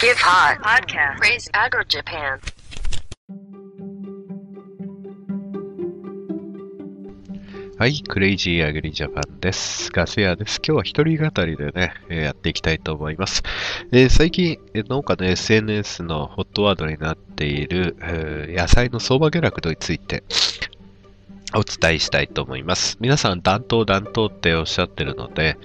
[0.00, 2.38] Give Hot Podcast Raise Agro Japan
[7.76, 9.90] はい、クレイジーアグリジャパンです。
[9.90, 10.60] ガス屋です。
[10.64, 13.42] 今日は一人語りでね、えーやっていきたいと思います。
[13.90, 20.22] えー最近、農家の SNS のホットワードになっている、えー野菜の相場下落について
[21.56, 22.98] お伝えしたいと思います。
[23.00, 25.58] 皆さん、暖冬暖冬っておっしゃってるので、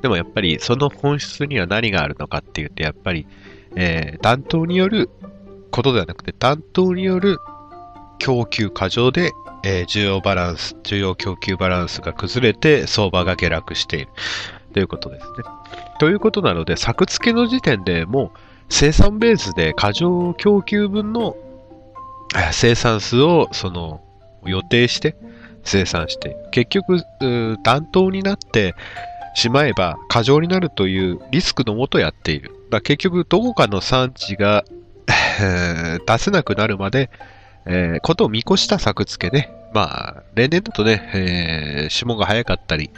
[0.00, 3.26] でもやっぱりその本質には何があるのかっていうと、やっぱり、
[3.76, 5.10] えー暖冬による
[5.70, 7.38] ことではなくて、暖冬による
[8.18, 14.08] 供給過剰でえー、需要バランス、需要供給バランスが崩れて相場が下落している
[14.72, 15.32] ということですね。
[15.98, 18.38] ということなので、作付けの時点でもう
[18.70, 21.36] 生産ベースで過剰供給分の
[22.52, 24.00] 生産数をその
[24.46, 25.16] 予定して
[25.64, 27.02] 生産して、結局、
[27.62, 28.74] 暖冬になって
[29.34, 32.59] しまえば過剰になるというリスクのもとやっている。
[32.70, 34.64] だ結局、どこかの産地が
[36.06, 37.10] 出せなくなるまで
[37.66, 39.52] えー、ことを見越した作付けね。
[39.72, 42.90] まあ、例年だとね、えー、霜が早かったり、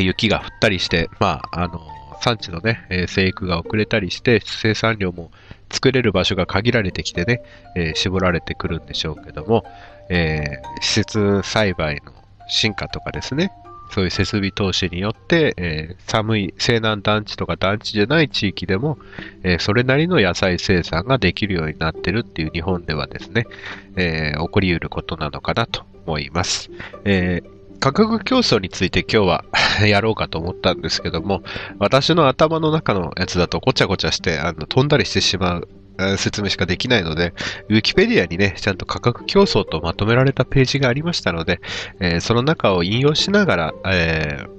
[0.00, 1.80] 雪が降ったりして、まあ、あの、
[2.20, 5.30] 産地のね、え、生育が遅れたりして、生産量も
[5.70, 7.42] 作れる場所が限られてきてね、
[7.76, 9.64] えー、絞られてくるんでしょうけども、
[10.08, 12.12] えー、施設栽培の
[12.48, 13.52] 進化とかですね、
[13.94, 18.98] そういう設備投資によって、えー、寒い西南団地とか団地じゃない地域でも、
[19.44, 23.46] えー、それなりの野菜生産ができるようになってるっていう日本ではですね、
[23.94, 26.72] えー、起こり得ることなのかなと思います。
[27.04, 27.42] え
[27.78, 29.44] 価格競争について今日は
[29.86, 31.42] やろうかと思ったんですけども、
[31.78, 35.68] 私の頭の中のやつだとごちゃごちゃしてあの飛んだりしてしまう
[36.16, 37.32] 説明しかできないので、
[37.68, 41.60] ウィキペディアにね、ちゃんと価格競争とまとめられたページがありましたので、
[42.00, 44.54] えー、その中を引用しながら、えー、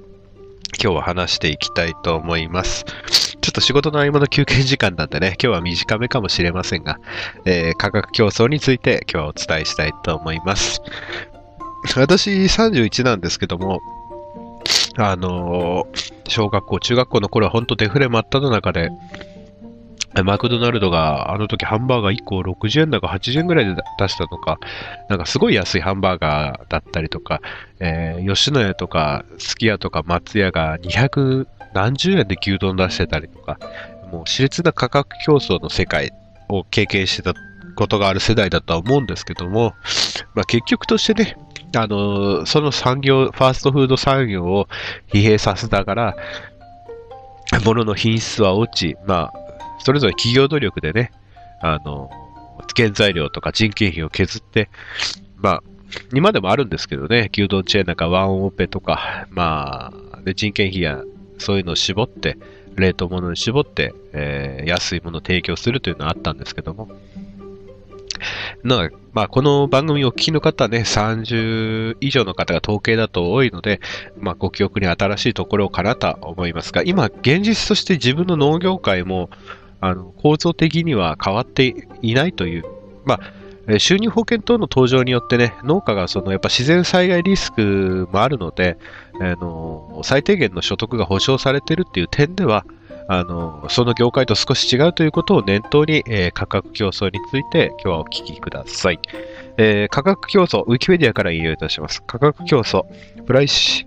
[0.82, 2.84] 今日は話していきたいと思います。
[3.40, 6.98] ちょっと仕事の合間の休憩時間なんでね、今日は短めかもしれませんが、
[7.44, 10.80] えー、価格競争について今日はお伝えしたいと思います。
[11.96, 13.80] 私31なんですけども、
[14.96, 15.86] あの、
[16.26, 18.90] 小学校、中学校の頃は本当デフレ真っ只中で、
[20.24, 24.58] マクドナルドがあの時ハンバーガー1個60円だか80円ぐらいで出したのか、
[25.08, 27.40] なんかすごい安いハンバーガーだったりとか、
[27.80, 33.58] えー、吉野家とか、すき家とか松屋が200何十円で牛丼出してたりとか、
[34.10, 36.12] もう熾烈な価格競争の世界
[36.48, 37.34] を経験してた
[37.74, 39.74] ことがある世代だとは思うんですけども、
[40.34, 41.36] まあ、結局としてね、
[41.76, 44.68] あのー、その産業、ファーストフード産業を
[45.12, 46.16] 疲弊させながら、
[47.64, 49.45] 物の品質は落ち、まあ、
[49.78, 51.12] それぞれ企業努力でね、
[51.60, 52.10] あの、
[52.76, 54.68] 原材料とか人件費を削って、
[55.36, 55.62] まあ、
[56.14, 61.02] 今でもあるんですけどね、牛丼チェーンなんかワンオペとか、まあ、で人件費や
[61.38, 62.38] そういうのを絞って、
[62.76, 66.88] 冷凍物に絞って、えー、安いものを提供するというのはあったんですけども、
[68.62, 73.80] なまあ、この番組をお聞きの方ね、30以上の方が統計だと多いので、
[74.18, 79.30] まあ、ご記憶に新しいところかなと思いますが、今、現実として自分の農業界も、
[79.80, 82.64] あの構造的には変わっていないという、
[83.04, 83.20] ま
[83.68, 88.78] あ、収入保険等の登場によってね、農家がそのやっぱ自然災害リスクもあるので、
[89.20, 92.64] あの最低限の所得が保障されているっていう点では、
[93.08, 99.00] あのその業界と少し違うということを念頭に、えー、価格競争について今日はお聞きください。
[99.58, 102.02] えー、価格競争、ウィキペディアから引用いたします。
[102.02, 102.84] 価格競争、
[103.24, 103.86] プライス、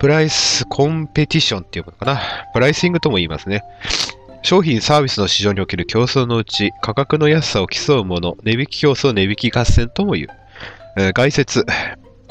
[0.00, 2.20] プライスコンペティションっていうものかな。
[2.52, 3.62] プライシングとも言いますね。
[4.42, 10.28] 商品サービスの市場における競争のうち、価格の安さを競うもの、値引き競争、値引き合戦とも言う。
[10.96, 11.64] えー、概説、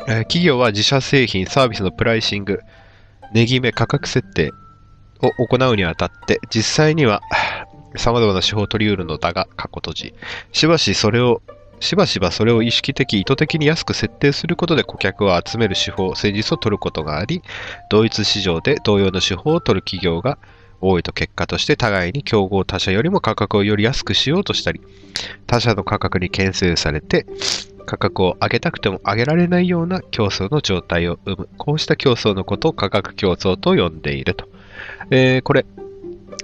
[0.08, 2.62] えー、企業は自社製品、サービスのプライシング、
[3.34, 4.52] 値決め、価格設定
[5.22, 7.22] を行うにあたって、実際には
[7.96, 10.14] 様々な手法を取り得るのだが、過去閉じ。
[10.52, 11.42] しばしそれを
[11.80, 17.42] しばしばそれを意識的、意図的に安く設定することで顧客を集める手法、戦術を取ることがあり、
[17.90, 20.38] 同一市場で同様の手法を取る企業が
[20.82, 24.81] 多いと結果として互いに競合他社よりも価格をより安くしようとしたり、
[25.48, 27.26] 他社の価格に牽制されて、
[27.86, 31.50] 価格を上げたくても上げられないような競争の状態を生む。
[31.58, 34.48] こうした競争のことを価格競争と呼んでいると。
[35.12, 35.66] えー、これ、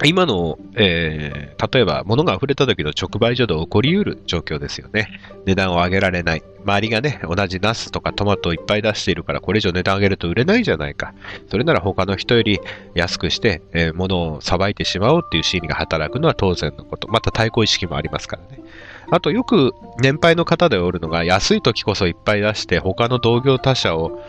[0.04, 5.08] 今の、えー、例えば物が溢れた時の直売所で起こりうる状況ですよね。
[5.46, 6.44] 値段を上げられない。
[6.66, 11.14] 周りがね、同じナスとかトマトをいっぱい出しているから、これ以上値段上げると売れないじゃないか。
[11.50, 12.60] それなら他の人より
[12.94, 17.08] 安くして、えー、物をさばいてしまおうっていう心理が働くのは当然のこと。
[17.08, 18.64] また対抗意識もありますからね。
[19.12, 24.20] あとよく年配の方でおるのが、安い時こそいっぱい出して、他の同業他社を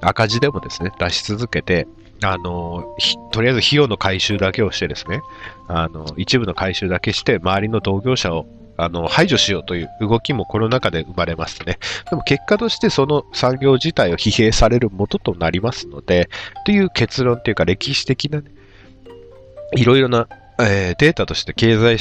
[0.00, 1.88] 赤字でもですね、出し続けて、
[2.22, 2.96] あの、
[3.32, 5.20] とりあえず費用の回収だけをしてですね、
[5.68, 8.46] あの、一部の回収だけして、周りの同業者を
[8.80, 11.78] あの排除しようという動きもコロナ禍で生まれますね。
[12.08, 16.30] でも結果としてその産業自体を疲弊されるもととなりますので、
[16.64, 18.50] という結論というか歴史的な、ね、
[19.74, 20.28] いろいろな、
[20.60, 21.98] えー、データとして経済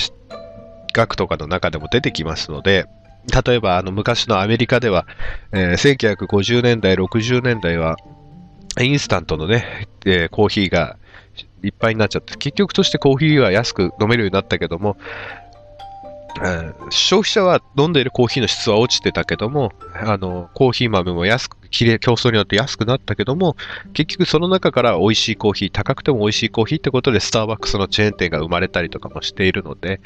[0.94, 2.86] 学とかの中でも出てきますので、
[3.46, 5.08] 例えばあの昔のアメリカでは、
[5.54, 7.98] えー、1950年代、60年代は
[8.80, 10.98] インスタントのね、えー、コーヒーが
[11.64, 14.98] いっぱいになっちゃって、結局としてコーヒーは安く飲めるようになったけども、
[16.90, 23.56] 消費者は飲んでいるコーヒーの質は落ちてたけども、あの、コーヒー豆も安く、きれ競争によって安くなったけども、
[23.94, 30.00] 結局その中から美味しいコーヒー、高くても美味しいコーヒーってことでスターバックスのチェーン店が生まれたりとかもしているので、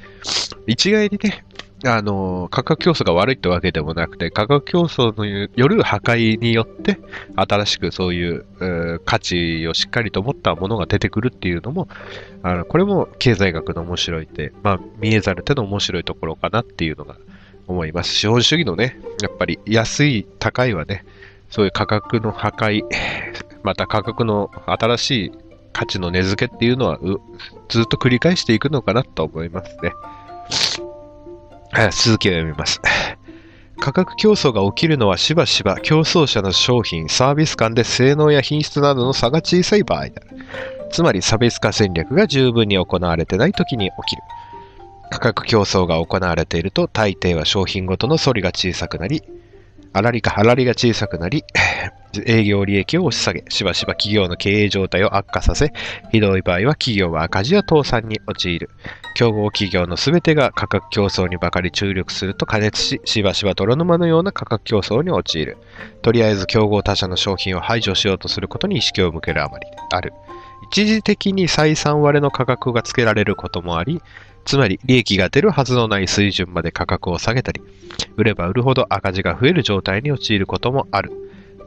[0.68, 1.44] 一概にね、
[1.84, 7.00] あの、価格競争が悪いってわけでもなくて、価格競争のよる破壊によって、
[7.36, 11.88] 新しくそういう、う価値をしっかりと持ったものが出てくるっていうのも、
[12.44, 17.16] あのこれも経済学の面白いって、まあ、見えざる手の面白いところかなっていうのが
[17.68, 18.14] 思います。
[18.14, 21.04] 資本主義のね、やっぱり安い、高いはね、
[21.50, 22.84] そういう価格の破壊、
[23.64, 25.32] また価格の新しい
[25.74, 27.00] 価値の値付けっていうのは
[27.70, 29.94] ずっと繰り返していくのかなと思いますね。
[31.92, 32.82] 続きを読みます。
[33.80, 40.22] 価格競争が起きるのはしばしば競争者の商品、サービス間で性能や品質などの差が小さい場合だ。
[40.92, 44.22] つまり差別化戦略が十分に行われてない時に起きる。
[45.10, 49.24] 価格競争が行われていると大抵は商品ごとの反りが小さくなり、
[49.94, 51.44] あらりか粗利が小さくなり、
[52.26, 55.74] 営業利益を押し下げ、しばしば企業の経営状態を悪化させ、
[56.12, 58.70] ひどい場合は企業は赤字や倒産に陥る。
[59.16, 65.58] 競合企業のすべてが価格競争にばかり注力すると加熱し、しばしば泥沼のような価格競争に陥る。
[66.02, 70.14] とりあえず競合他社の商品を排除しようとすることに意識を向けるあまりある。
[70.72, 74.02] 一時的に採算割れの価格がつけられることもあり、
[74.46, 77.62] つまり利益が出るはずのない水準まで価格を下げたり、
[78.18, 81.12] 売れば売るほど赤字が増える状態に陥ることもある。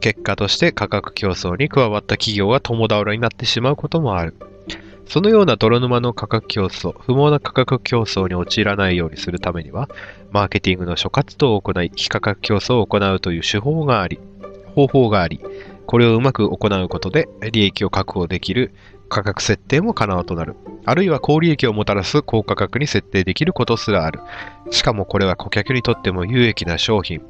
[0.01, 4.35] 結果として価格競争に加わった企業が共倒れになってしまうこともある。
[5.07, 9.89] そのような泥沼の価格競争、不毛な価格競争に陥らないようにするためには、
[10.31, 14.19] マーケティングの諸活動を行い、非価格競争を行うという手法があり、
[14.73, 15.39] 方法があり、
[15.85, 18.73] これをうまく行うことで利益を確保できる
[19.09, 20.55] 価格設定も可能となる。
[20.85, 24.19] あるいは高利益をもたらす高価格に設定できることすらある。
[24.71, 27.21] しかもこれは顧客にとっても有益な商品、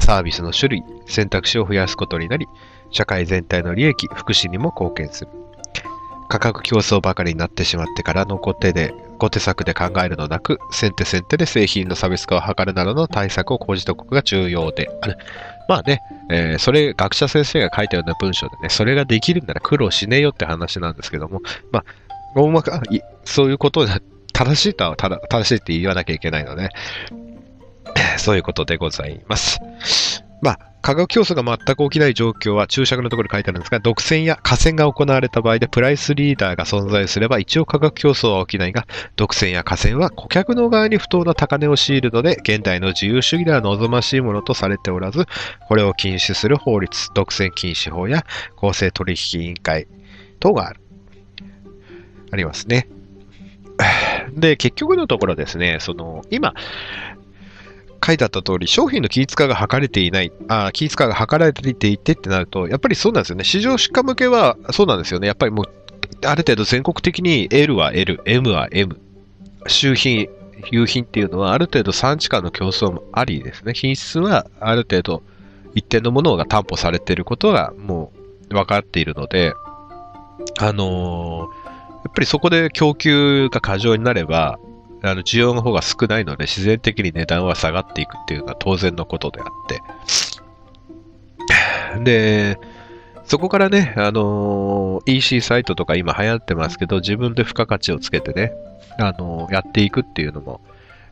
[0.00, 2.46] サービスの種類、選択肢を増やすことになり、
[2.90, 5.30] 社会全体の利益、福祉にも貢献する。
[6.28, 15.18] 価格競争ばかりになってしまってからの後手で、後手策で考えるのなく、先手先手で製品の差別化を図るなどの対策を講じておくことが重要である。
[15.68, 16.00] まあね、
[16.30, 21.40] えー、それ、学者先生が書いたような文章でね、それができるなら苦労しねえよって話なんですけども、
[21.72, 21.84] まあ、
[22.34, 22.82] 大まか、
[23.24, 24.00] そういうことじゃ、
[24.32, 26.70] 正しいとは正しいって言わなきゃいけないので、
[28.18, 29.60] そういうことでございます。
[30.44, 38.86] まあ、価格競争が全く起きない状況は注釈のところに書いてあるんですが、独占や河川が行われた場合でプライスリーダーが存在すれば一応価格競争は起きないが、
[39.16, 45.24] 独占や河川は顧客の側に不当な高値を強いるので、現代の自由主義では望ましいものとされておらず、
[45.66, 49.88] これを禁止する法律、独占禁止法や公正取引委員会
[50.38, 50.82] 等がある。
[52.30, 52.88] ありますね。
[54.34, 56.52] で、結局のところですね、その、今、
[58.04, 63.44] 書いてあった通り、商品の均一化が図れていない、あ均一化が図られていてってなると、やっぱりそうなんですよね。
[63.44, 65.26] 市場出荷向けはそうなんですよね。
[65.26, 65.66] やっぱりもう、
[66.26, 69.00] ある程度全国的に L は L、M は M、
[69.66, 70.28] 周品、
[70.70, 73.72] 夕品っていうのはある程度産地間の競争もありですね。
[73.74, 75.22] 品質はある程度
[75.74, 78.12] 一定のものが担保されていることがも
[78.50, 79.54] う分かっているので、
[80.58, 81.64] あのー、
[82.04, 84.58] やっぱりそこで供給が過剰になれば、
[85.04, 89.80] あの需要の方が少ないので、自然的に値段は下がっていくっていうのは当然のことであって。
[92.04, 92.58] で、
[93.26, 98.52] そこからね、あのー、EC サイトとか今流行ってますけど、自分で付加価値をつけてね、
[98.98, 100.60] あのー、やっていくっていうのも、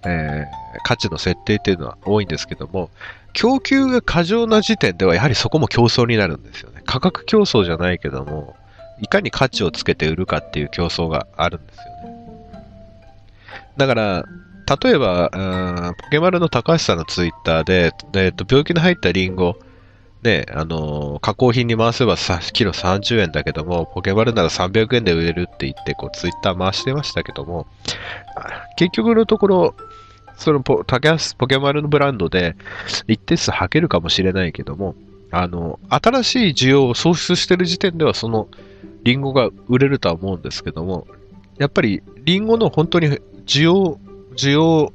[0.04, 2.90] えー、価値の設定っていうのは多いんですけども、
[3.34, 6.82] 供給が過剰な時点ではやはりそこも競争になるんですよね。
[6.86, 8.56] 価格競争じゃないけども、
[9.00, 12.11] いかに価値をつけて売るかっていう競争があるんですよね。
[13.76, 14.24] だから、
[14.82, 19.56] 例えば、ポケマルの高橋さんのツイッターで、えー、と病気の入ったリンゴ、
[20.22, 27.66] ね、あのー、加工品に回せばキロ30円だけども、ポケマルなら300円で売れるって言って、こう、ツイッター回してましたけども、
[28.76, 29.74] 結局のところ、
[30.36, 32.56] そのポ竹橋ポケマルのブランドで
[33.06, 34.94] 一定数履けるかもしれないけども、
[35.30, 38.48] あの、新しい需要を創出してる時点では、その、
[39.02, 41.06] リンゴが売れるとは思うんですけども、
[41.58, 43.98] やっぱりリンゴの本当に需要、
[44.36, 44.92] 需要、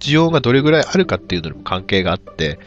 [0.00, 2.58] 需要がどれぐらいあるかっていうのにも関係があって、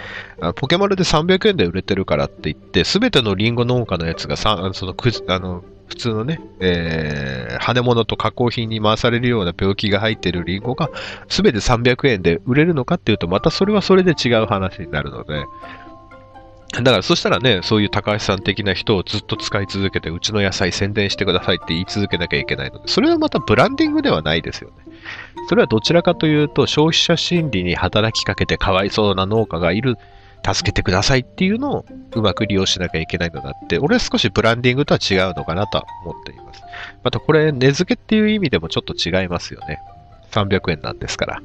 [0.55, 10.89] ポケマルで300円で売れてるからって言って、すべてのリンゴ農家のやつがそのくあの普通のね、えー、羽物と加工品に回されるような病気が入っているリンゴが
[11.29, 15.45] すべて300円で売れるのかっていうと、またそれはそれで違う話になるので、
[16.83, 24.75] だからそしたらね、そういう高橋さん的な人をずっと使い続けて、うちの野菜宣伝してくださいって言い続けなきゃいけないので、それはまたブランディングではないですよね。
[25.49, 29.95] それはどちらかというと、消費者心理に働きかけてかわいそうな農家がいる、
[30.45, 36.61] 助けてくださいっていうのをうまく利用しなきゃいけないのだって、俺は少しブランディングとは違うのかなとは思っています。
[37.03, 39.79] またこれ、値付けっていう意味でもちょっと違いますよね。
[40.31, 41.41] 300円なんですから。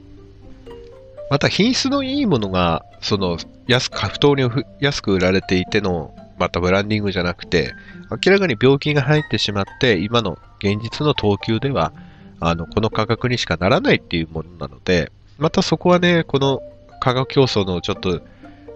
[1.31, 4.49] また品質のいいものが、その、安く、不当に
[4.81, 7.73] 安く売られていての、またブランディングじゃなくて、
[8.11, 11.93] 明らかに病気が入ってしまって、今の現実の等級では、
[12.41, 16.61] あの、この価格にしかならないっていうものなので、またそこはね、この
[17.00, 18.21] 価格競争のちょっと、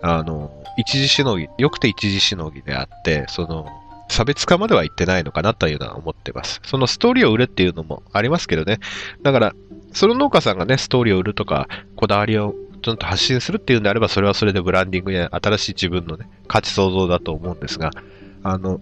[0.02, 3.66] あの、一時しのぎ、よくて一時しのぎであって、その、
[4.08, 6.60] 差別化までは言ってないのかなというのは思ってます。
[6.64, 8.78] そのストーリーを売れっていうのもありますけどね。
[9.22, 9.54] だから、
[9.92, 17.90] その農家さんがね、ストーリーを売るとか、こだわりをちゃんと発信するっていうんであれば、それはそれでブランディングや新しい自分のね、価値創造だと思うんですが、
[18.42, 18.80] あの、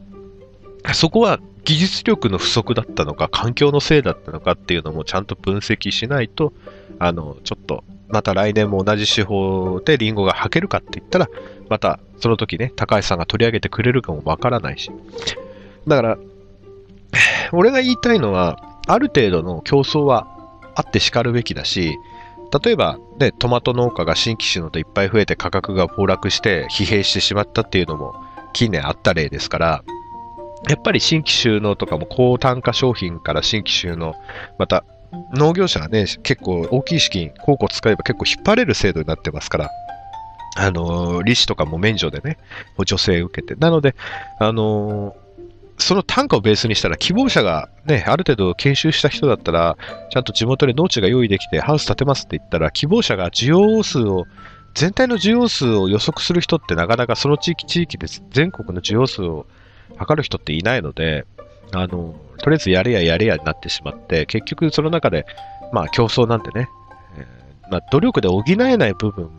[0.93, 6.53] そこは技術力の不足だったのか、環境のせいだったのかっていうのもちゃんと分析しないと、
[6.99, 11.29] あの、ちょっと、また来年も同じ手法でリンゴが履けるかって言ったら、
[11.71, 14.91] またその時ね、高橋さんが取り上げてくれるかもわからないし。
[15.87, 16.19] だから、
[17.53, 20.34] 俺が言いたいのは、ある程度の競争は
[20.75, 21.99] あってしかるべきだし、
[22.65, 28.15] 例えば、ね、トマト農家が新規種のといっぱい増えて価格が暴落して疲弊してしまったっていうのも
[28.53, 29.85] 近年あった例ですから、
[30.69, 34.15] やっぱり新規収納とかも高単価商品から新規収納、
[34.59, 34.85] また
[35.35, 39.71] 農業者はね、結構大きい資金、高校使えば結構引っ張れる制度になってますから、
[40.57, 42.39] あの、利子とかも免除でね、
[42.77, 43.57] 補助制受けて。
[43.57, 43.95] なので、
[44.39, 45.17] あの、
[45.79, 49.77] その単価をベースにしたら、希望者がね、ある程度研修した人だったら、
[50.11, 54.27] ちゃんと地元で農地が用意できて、ハウス建てますって言ったら、希望者が需要数を、
[54.75, 59.47] 全体の需要数を予測する人ってなかなかその地域地域で全国の需要数を
[59.97, 61.27] 測る人っていないので、
[61.73, 65.27] あの、とりあえずやれややれやになってしまって、結局その中で、
[65.73, 66.69] まあ競争なんてね、
[67.19, 69.31] えー、まあ、努力で補えない部分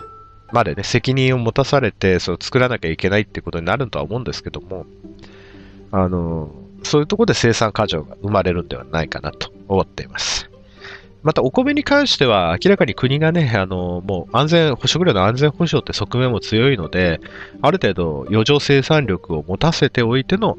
[0.52, 4.86] までね、責任を持たされて、その作らなきゃいけないってことになるとは思うんですけども、
[5.98, 6.52] あの、
[6.84, 10.50] そういうところで生産過剰が生まれるんではないかなと思っています。
[11.24, 17.22] また、お米に関しては、明らかに国がね、あの、もう安全、食料の安全保障って側面も強いので、
[17.62, 20.58] ある程度余剰生産力を持たせておいての、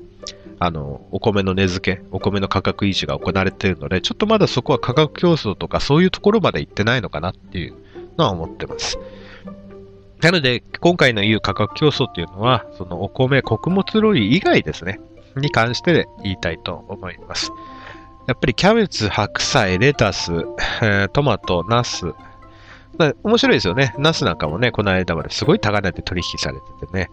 [0.58, 7.74] あの、お米の値付け、お米の価格維持が行われているので、ちょっとまだそこは価格競争とかそういうところまで行ってないのかなっていう
[8.16, 8.98] のは思ってます。
[10.22, 14.98] なので、今回の言う価格競争っていうのは、そのお米、穀物類以外ですね。
[15.40, 17.50] に関して言いたいと思います。
[18.26, 20.30] やっぱりキャベツ、白菜、レタス、
[21.12, 22.12] トマト、ナス。
[23.22, 23.94] 面白いですよね。
[23.98, 27.08] ナスなんかもね、この間まですごい高値で取引されててね。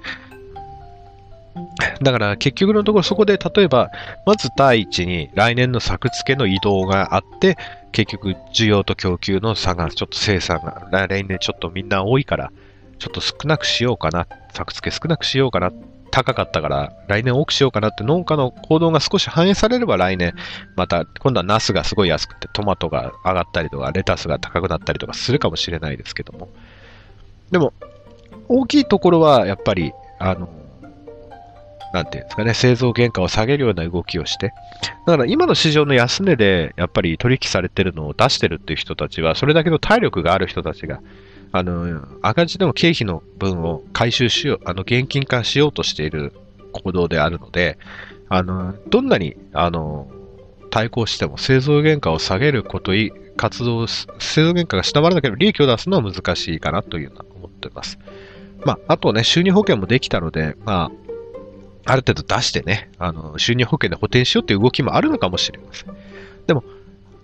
[2.02, 3.92] だから結局のところそこで例えば、
[4.26, 7.58] まず第一に来年の作付けの移動があって、
[7.92, 12.52] 結局需要と供給の差がちょっと生産が来年ちょっとみんな多いから、
[12.98, 15.72] ちょっと少なくしようかな、作付け少なくしようかな
[16.14, 20.36] 高かったから来年多くしようかなって農家の行動が少し反映されれば来年
[20.76, 26.50] また今度はナスがすごい安くてトマトが上がったりとかレタスが高くなったりとかするかもしれないですけども。
[27.50, 27.74] でも
[28.48, 30.50] 大きいところはやっぱりあの
[31.94, 34.52] なんていうんですかね、製造原価を下げるような動きをして、
[35.06, 41.02] だから今の市場の安値でやっぱり取引されてるのを出してるっていう人たちは、それだけの体力がある人たちが
[41.54, 46.34] あの、赤字でも経費の分を回収しよう、あの、現金化しようとしている
[46.72, 47.78] 行動であるので、
[48.28, 50.12] あの、どんなに、あの、
[50.72, 54.08] 対抗しても製造原価を下げることい、活動、製
[54.44, 58.00] 造原価が下回らなければ利益を出すのは難しいかなというのは思っています。
[58.66, 60.92] まあ、あとね、収入保険もできたので、ま
[61.86, 65.94] あ、ある程度出してね、あの、収入保険で補填しようっていう動きもあるのかもしれません。
[66.48, 66.64] でも、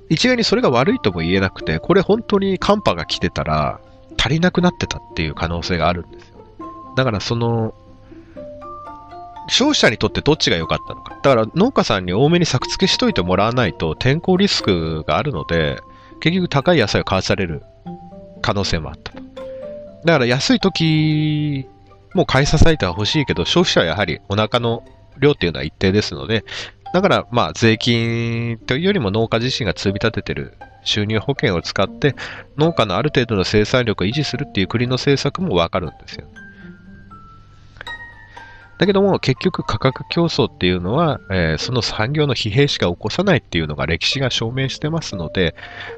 [0.10, 3.80] 一概にそれが悪いとも言えなくて、これ本当に寒波が来てたら、
[4.20, 6.40] 足りなくなってたっていう可能性があるんですよ。
[6.98, 7.74] だからその、
[9.48, 11.18] 消費者にとってどっちが良かったのか。
[11.24, 15.80] だから農家さんに多めに作付けしといてもらわないと天候リスクがあるので、
[16.20, 17.64] 結局高い野菜を買わされる
[18.42, 19.22] 可能性もあったと。
[20.06, 21.68] だから安い時
[22.14, 24.84] も買い支えては欲しいけど、消費者はやはりお腹の
[25.18, 26.44] 量っていうのは一定ですので、
[26.94, 32.16] だから、まあ、税金というよりも農家自身が積み立ててる収入保険を使って、
[32.58, 36.28] 農家のある程度の生産力を維持するっていう国の政策もわかるんですよ。
[38.80, 45.54] だけども、結局価格競争っていうのは、えーその産業の疲弊しか起こさないっていうのが歴史が証明してますので、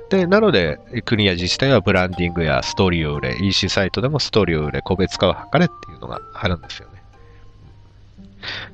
[0.09, 6.90] で、なので、国や自治体はブランディングやストーリーを売れ、EC サイトでもストーリーを売れ、個別化を図れっていうのがあるんですよ。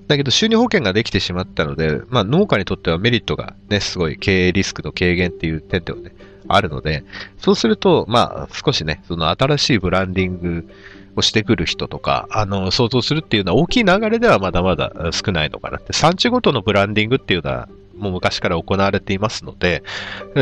[0.07, 6.13] だけど、収入保険ができてしまったので、まあ、農家にとってはメリットがね、すごい経営リスクの軽減っていう点ではね、
[6.47, 7.03] あるので、
[7.37, 10.69] そうすると、まあ、少しね、その新しいブランディング
[11.15, 15.93] をしてくる人とか、あの、想像するっていうのは大きい流れではまだまだ少ないのかなって。
[15.93, 19.83] 産地ごとのブランディングっていうのは、もう昔から行われていますので、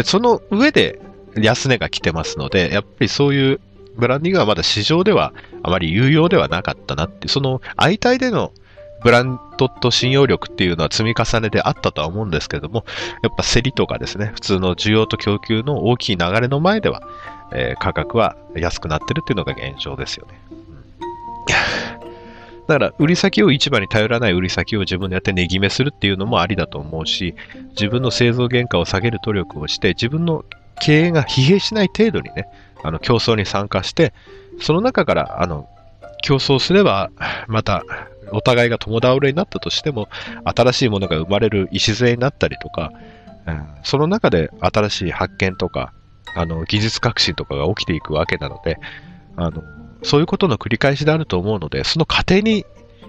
[0.04, 1.00] その上で
[1.38, 3.60] 安値が来てますので、やっぱりそういう
[3.96, 8.52] ブランディングはまだ市場ではあまり有用ではなかったなって、その相対での
[9.06, 12.86] ブランドと信用力っていうのは積み重ねであったとは思うんですけども、
[13.22, 17.04] やっぱ競りとかですね、普通の需要と供給の大きい流れの前では、
[17.54, 20.40] えー価格は安くなってるっていうのが現状ですよね。
[22.68, 27.36] だから、売り先を市場に頼らない売り先を自分でやって値決めするっていうのもありだと思うし、
[27.80, 30.46] 自分の製造原価を下げる努力をして、自分の
[30.82, 32.48] 経営が疲弊しない程度にね、
[32.82, 34.14] あの競争に参加して、
[34.60, 35.70] その中からあの
[36.22, 37.12] 競争すれば、
[37.48, 37.84] また
[38.32, 40.10] お互いが共倒れになったとしても、
[40.44, 42.92] 新しいものが生まれる礎になったりとか、
[43.48, 45.94] うんその中で新しい発見とか、
[46.36, 48.80] あの技術革新とかが起きていくわけなので、
[49.36, 49.64] あの
[50.04, 52.66] そういうことの繰り返しであると思うので、その過程に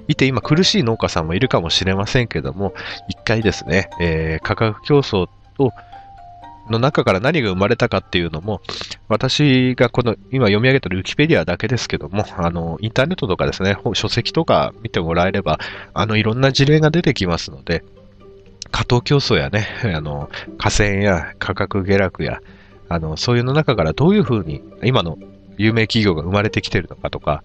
[0.09, 2.75] いて今苦しい農家さんもいるかもしれませんけども、
[3.09, 5.73] 一回ですね、えー価格競争を
[6.69, 8.61] の中から何が生まれたかっていうのも、
[9.09, 15.61] 私がこの今読み上げてるウィキペディアだけですけども、あの、インターネットとかですね、書籍とか見てもらえれば、
[15.95, 17.85] あの、いろんな事例が出てきますので、
[18.73, 22.41] 過当競争やね、あの、河川や価格下落や、
[22.89, 25.19] あの、そういうの中からどういうふうに、今の
[25.57, 27.45] 有名企業が生まれてきてるのかとか、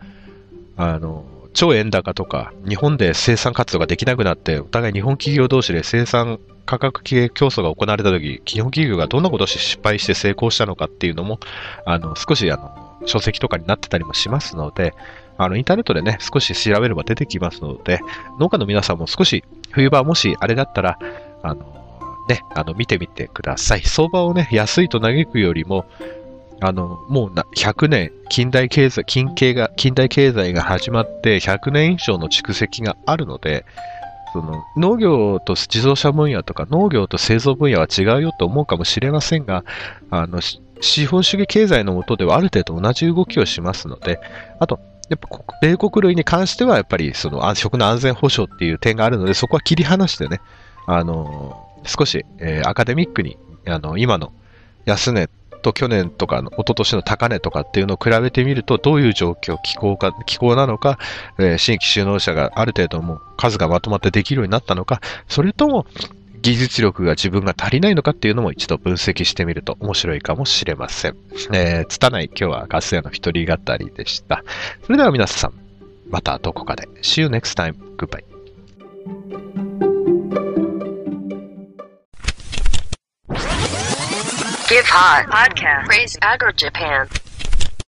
[0.77, 11.39] あの、超円高とか、日本で生産活動ができなくなって、お互い日本企業同士で生産価格競争が行われたとき、日本企業がどんなことを失敗して成功したのかっていうのも、
[11.85, 14.93] あの、少しあの、書籍とかになってたりもしますので、
[15.37, 17.99] あの、インターネットでね、少し調べれば出てきますので、
[18.39, 20.99] 農家の皆さんも少し、冬場もしあれだったら、
[21.41, 21.81] あの、
[22.29, 23.81] ね、あの、見てみてください。
[23.81, 25.85] 相場をね、安いと嘆くよりも、
[26.61, 33.65] あの、もうな100年、近代経済、近経が、近代経済が始まって100年以上の蓄積があるので、
[34.31, 39.65] その農業と自動車分野とか農業と製造分野は違うよと思うかもしれませんが、
[40.11, 40.39] あの、
[40.81, 44.19] 資本主義経済の下ではある程度同じ動きをしますので、
[44.59, 45.27] あと、やっぱ
[45.61, 50.39] 米国類に関してはやっぱりその食の安全保障っていう点があるので、そこは切り離してね、
[50.85, 54.31] あの、少し、えーアカデミックに、あの、今の
[54.85, 55.27] 安値
[55.61, 60.97] と去年とかの、一昨年の高値とかっていうのを比べてみると、どういう状況、気候か、気候なのか、
[61.39, 65.85] えー新規就農者がある程度もう数がまとまってできるようになったのか、それとも
[66.41, 71.15] 技術力が自分が足りないのかっていうのも一度分析してみると面白いかもしれません。
[71.53, 74.43] えー、つたない今日はガス屋の一人語りでした。
[74.83, 75.53] それでは皆さん、
[76.09, 76.87] またどこかで。
[77.03, 77.75] See you next time.
[77.97, 79.50] Goodbye.
[84.71, 85.83] Give Hot Podcast.
[85.85, 87.03] Praise Agro Japan.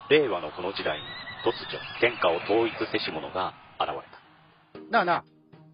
[0.09, 1.03] 令和のこの時代に
[1.43, 4.89] 突如天下を統一せし者が現れた。
[4.89, 5.23] なあなあ、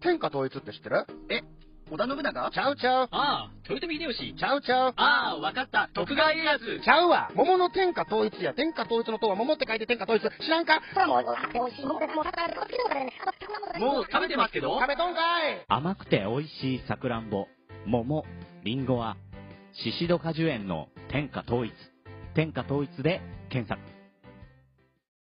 [0.00, 1.06] 天下統一って知ってる？
[1.30, 1.44] え、
[1.92, 2.50] 織田信長？
[2.50, 3.08] ちゃうちゃう。
[3.12, 4.34] ああ、豊臣秀吉。
[4.36, 4.94] ちゃうちゃう。
[4.96, 5.88] ああ、わかった。
[5.94, 6.80] 徳川家康。
[6.82, 7.30] ちゃうわ。
[7.36, 8.52] 桃の天下統一や。
[8.52, 10.22] 天下統一の塔は桃って書いて天下統一。
[10.44, 10.80] 知らんか？
[13.78, 17.46] もう食べてますけど食べとんかい甘くて美味しいさくらんぼ、
[17.86, 18.24] 桃、
[18.64, 19.16] りんごは、
[19.82, 21.72] シシド果樹園の天下統一。
[22.34, 23.95] 天下統一で検索。